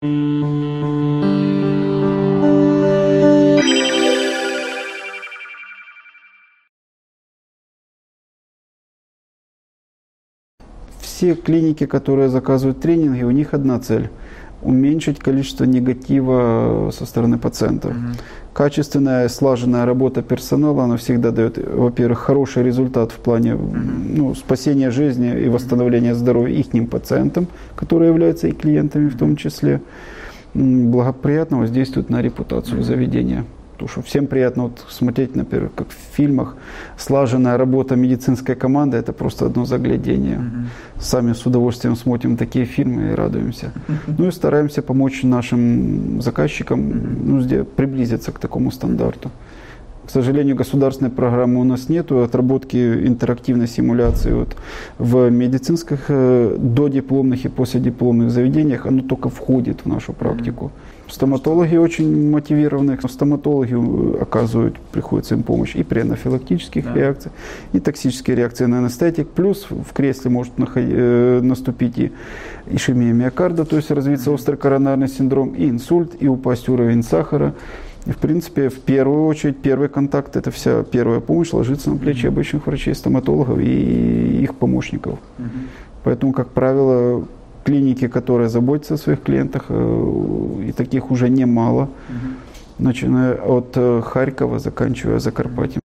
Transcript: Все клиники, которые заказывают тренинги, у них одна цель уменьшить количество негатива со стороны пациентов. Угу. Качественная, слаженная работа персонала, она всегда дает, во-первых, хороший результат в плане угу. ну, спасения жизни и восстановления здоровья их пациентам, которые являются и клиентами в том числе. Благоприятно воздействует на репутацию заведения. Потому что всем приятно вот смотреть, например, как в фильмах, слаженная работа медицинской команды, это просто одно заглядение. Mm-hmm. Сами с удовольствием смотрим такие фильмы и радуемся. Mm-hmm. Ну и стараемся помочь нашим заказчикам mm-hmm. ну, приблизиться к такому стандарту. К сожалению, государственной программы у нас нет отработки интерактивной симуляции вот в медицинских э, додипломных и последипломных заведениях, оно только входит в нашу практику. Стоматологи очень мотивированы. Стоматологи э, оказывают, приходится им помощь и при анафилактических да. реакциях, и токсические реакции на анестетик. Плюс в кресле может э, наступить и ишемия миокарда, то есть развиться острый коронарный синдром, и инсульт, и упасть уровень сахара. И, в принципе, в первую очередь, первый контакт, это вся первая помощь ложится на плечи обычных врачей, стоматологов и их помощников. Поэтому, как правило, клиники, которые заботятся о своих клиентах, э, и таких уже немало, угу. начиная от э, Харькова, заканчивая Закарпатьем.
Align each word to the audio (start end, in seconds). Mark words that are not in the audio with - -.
Все 0.00 0.06
клиники, 11.34 11.84
которые 11.86 12.28
заказывают 12.28 12.80
тренинги, 12.80 13.24
у 13.24 13.32
них 13.32 13.54
одна 13.54 13.80
цель 13.80 14.12
уменьшить 14.62 15.18
количество 15.18 15.64
негатива 15.64 16.90
со 16.92 17.06
стороны 17.06 17.38
пациентов. 17.38 17.92
Угу. 17.92 18.16
Качественная, 18.52 19.28
слаженная 19.28 19.84
работа 19.84 20.22
персонала, 20.22 20.84
она 20.84 20.96
всегда 20.96 21.30
дает, 21.30 21.58
во-первых, 21.58 22.18
хороший 22.18 22.62
результат 22.62 23.12
в 23.12 23.16
плане 23.16 23.54
угу. 23.54 23.76
ну, 24.16 24.34
спасения 24.34 24.90
жизни 24.90 25.32
и 25.44 25.48
восстановления 25.48 26.14
здоровья 26.14 26.54
их 26.54 26.90
пациентам, 26.90 27.46
которые 27.76 28.08
являются 28.10 28.48
и 28.48 28.52
клиентами 28.52 29.08
в 29.08 29.16
том 29.16 29.36
числе. 29.36 29.80
Благоприятно 30.54 31.58
воздействует 31.58 32.10
на 32.10 32.22
репутацию 32.22 32.82
заведения. 32.82 33.44
Потому 33.78 33.88
что 33.88 34.02
всем 34.02 34.26
приятно 34.26 34.64
вот 34.64 34.84
смотреть, 34.88 35.36
например, 35.36 35.70
как 35.76 35.88
в 35.88 36.16
фильмах, 36.16 36.56
слаженная 36.96 37.56
работа 37.56 37.94
медицинской 37.94 38.56
команды, 38.56 38.96
это 38.96 39.12
просто 39.12 39.46
одно 39.46 39.66
заглядение. 39.66 40.38
Mm-hmm. 40.38 41.00
Сами 41.00 41.32
с 41.32 41.46
удовольствием 41.46 41.94
смотрим 41.96 42.36
такие 42.36 42.64
фильмы 42.64 43.12
и 43.12 43.14
радуемся. 43.14 43.66
Mm-hmm. 43.66 44.14
Ну 44.18 44.26
и 44.26 44.32
стараемся 44.32 44.82
помочь 44.82 45.22
нашим 45.22 46.20
заказчикам 46.20 46.80
mm-hmm. 46.80 47.58
ну, 47.58 47.64
приблизиться 47.64 48.32
к 48.32 48.40
такому 48.40 48.72
стандарту. 48.72 49.30
К 50.08 50.10
сожалению, 50.10 50.56
государственной 50.56 51.10
программы 51.10 51.60
у 51.60 51.64
нас 51.64 51.90
нет 51.90 52.10
отработки 52.10 52.78
интерактивной 53.06 53.68
симуляции 53.68 54.32
вот 54.32 54.56
в 54.96 55.28
медицинских 55.28 56.06
э, 56.08 56.56
додипломных 56.58 57.44
и 57.44 57.48
последипломных 57.48 58.30
заведениях, 58.30 58.86
оно 58.86 59.02
только 59.02 59.28
входит 59.28 59.84
в 59.84 59.86
нашу 59.86 60.14
практику. 60.14 60.72
Стоматологи 61.08 61.76
очень 61.76 62.30
мотивированы. 62.30 62.98
Стоматологи 63.06 63.74
э, 63.74 64.22
оказывают, 64.22 64.78
приходится 64.92 65.34
им 65.34 65.42
помощь 65.42 65.76
и 65.76 65.82
при 65.82 66.00
анафилактических 66.00 66.84
да. 66.84 66.94
реакциях, 66.94 67.34
и 67.74 67.78
токсические 67.78 68.34
реакции 68.34 68.64
на 68.64 68.78
анестетик. 68.78 69.28
Плюс 69.28 69.66
в 69.68 69.92
кресле 69.92 70.30
может 70.30 70.54
э, 70.56 71.40
наступить 71.42 71.98
и 71.98 72.12
ишемия 72.70 73.12
миокарда, 73.12 73.66
то 73.66 73.76
есть 73.76 73.90
развиться 73.90 74.30
острый 74.30 74.56
коронарный 74.56 75.08
синдром, 75.08 75.50
и 75.50 75.68
инсульт, 75.68 76.12
и 76.18 76.28
упасть 76.28 76.70
уровень 76.70 77.02
сахара. 77.02 77.54
И, 78.06 78.12
в 78.12 78.16
принципе, 78.16 78.68
в 78.68 78.80
первую 78.80 79.26
очередь, 79.26 79.58
первый 79.58 79.88
контакт, 79.88 80.36
это 80.36 80.50
вся 80.50 80.82
первая 80.82 81.20
помощь 81.20 81.52
ложится 81.52 81.90
на 81.90 81.96
плечи 81.96 82.26
обычных 82.26 82.66
врачей, 82.66 82.94
стоматологов 82.94 83.58
и 83.58 84.42
их 84.42 84.54
помощников. 84.54 85.18
Поэтому, 86.04 86.32
как 86.32 86.48
правило, 86.48 87.26
клиники, 87.64 88.08
которые 88.08 88.48
заботятся 88.48 88.94
о 88.94 88.96
своих 88.96 89.22
клиентах, 89.22 89.66
э, 89.68 90.64
и 90.68 90.72
таких 90.72 91.10
уже 91.10 91.28
немало, 91.28 91.82
угу. 91.82 92.28
начиная 92.78 93.34
от 93.34 93.72
э, 93.74 94.00
Харькова, 94.02 94.58
заканчивая 94.58 95.18
Закарпатьем. 95.18 95.80